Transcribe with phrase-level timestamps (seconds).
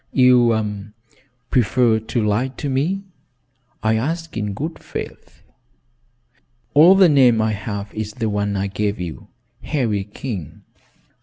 [0.11, 0.93] "You
[1.51, 3.03] prefer to lie to me?
[3.83, 5.43] I ask in good faith."
[6.73, 9.27] "All the name I have is the one I gave you,
[9.61, 10.63] Harry King."